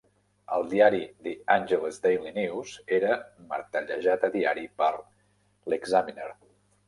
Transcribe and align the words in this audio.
El 0.55 0.63
diari 0.69 1.01
"The 1.25 1.33
Angeles 1.55 1.99
Daily 2.05 2.31
News" 2.37 2.71
era 2.97 3.11
martellejat 3.51 4.27
a 4.29 4.33
diari 4.37 4.67
per 4.83 4.91
l'"Examiner". 4.95 6.33